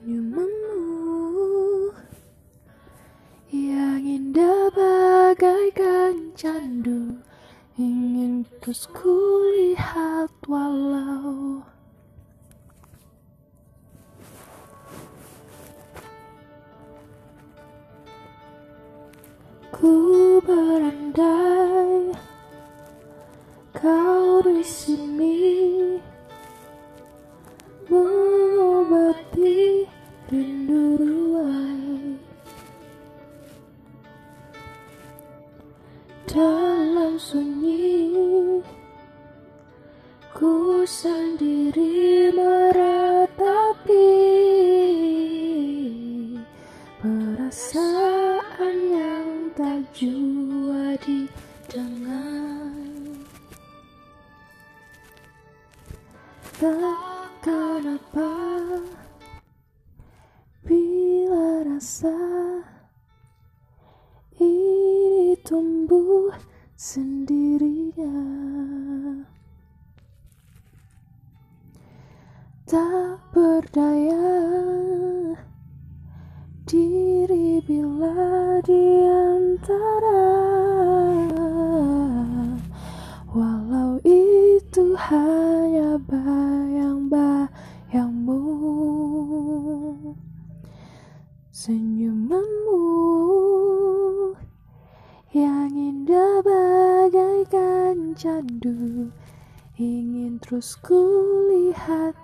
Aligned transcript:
Senyumanmu 0.00 1.92
yang 3.52 4.00
indah 4.00 4.72
bagaikan 4.72 6.32
candu 6.32 7.20
Ingin 7.76 8.48
terus 8.64 8.88
kulihat 8.96 10.32
walau. 10.48 11.60
Ku 19.68 19.92
berandai 20.40 22.16
kau 23.76 24.40
di 24.48 24.64
sini 24.64 25.79
dalam 36.30 37.18
sunyi 37.18 38.62
ku 40.30 40.86
sendiri 40.86 42.30
meratapi 42.30 44.14
perasaan 47.02 48.76
yang 48.94 49.50
tak 49.58 49.82
jua 49.90 50.94
didengar. 51.02 52.78
Takkan 56.60 57.98
apa 57.98 58.36
Bila 60.62 61.64
rasa 61.66 62.29
tumbuh 65.50 66.30
sendirinya. 66.78 68.14
Tak 72.70 73.18
berdaya 73.34 74.30
Diri 76.70 77.58
bila 77.66 78.62
di 78.62 79.02
antara 79.10 80.22
Walau 83.34 83.98
itu 84.06 84.94
hanya 84.94 85.98
bayang-bayangmu. 86.06 88.38
Senyumanmu 91.50 92.86
Yang 95.30 95.78
indah 95.78 96.42
bagaikan 96.42 98.18
candu 98.18 99.14
Ingin 99.78 100.42
terus 100.42 100.74
kulihat 100.82 102.18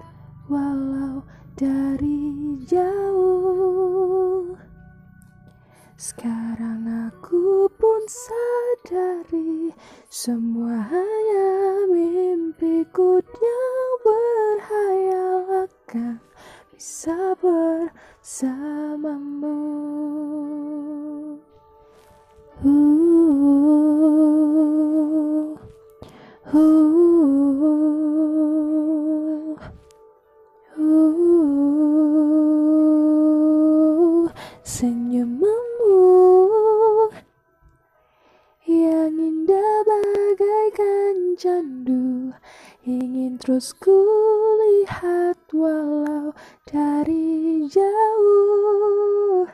Walau 0.51 1.23
dari 1.55 2.59
jauh 2.67 3.87
sekarang 5.97 7.09
aku 7.09 7.73
pun 7.81 8.05
sadari 8.05 9.73
semua 10.13 10.85
hanya 10.93 11.49
mimpiku 11.89 13.17
yang 13.25 13.89
berhayal 14.05 15.65
akan 15.65 16.21
bisa 16.69 17.33
bersamamu. 17.41 19.57
Uh, 22.61 22.86
senyumanmu 34.67 35.95
yang 38.67 39.15
indah 39.15 39.79
bagaikan 39.87 41.39
candu 41.39 42.35
ingin 42.83 43.39
terus 43.39 43.71
kulihat 43.79 45.39
walau 45.55 46.35
dari 46.67 47.63
jauh. 47.71 49.47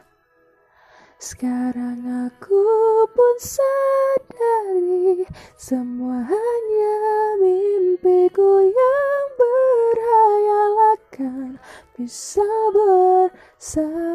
Sekarang 1.20 2.00
aku 2.32 2.64
pun 3.12 3.36
sadari 3.36 5.28
semua 5.60 6.24
hanya 6.24 6.96
mimpiku 7.36 8.64
yang 8.64 9.24
berhayal 9.36 10.72
akan 10.96 11.60
bisa 12.00 12.48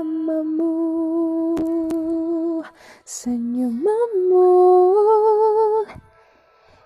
bersamamu 0.07 0.71
senyumanmu 3.03 4.51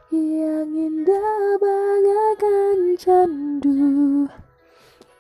yang 0.10 0.70
indah 0.74 1.58
bagaikan 1.62 2.98
candu. 2.98 4.26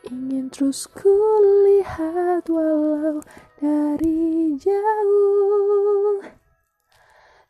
Ingin 0.10 0.50
terus 0.50 0.90
kulihat 0.90 2.50
walau 2.50 3.22
dari 3.62 4.58
jauh. 4.58 6.26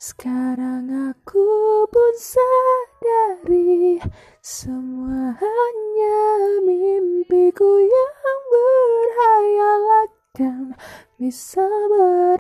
Sekarang 0.02 1.14
aku 1.16 1.48
pun 1.88 2.14
sadari 2.20 4.02
semua 4.44 5.38
hanya 5.40 6.20
mimpiku 6.66 7.80
yang 7.80 8.21
bisa 11.20 11.68
bersamamu 11.92 12.40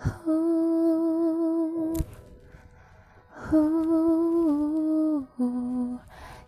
Oh, 0.00 1.92
oh, 3.52 5.20
oh. 5.36 6.00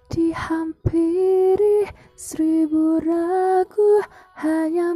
Dihampiri 0.09 1.84
seribu 2.17 2.97
ragu 3.05 4.00
hanya 4.41 4.92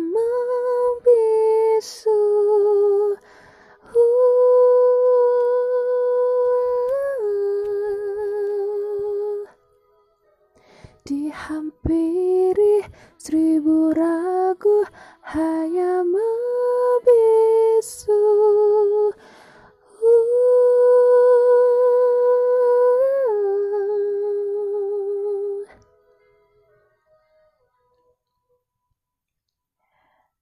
seribu 13.26 13.90
ragu 13.90 14.86
hanya 15.34 16.06
membisu. 16.06 17.26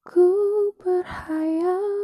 Ku 0.05 0.29
berhayal 0.77 2.04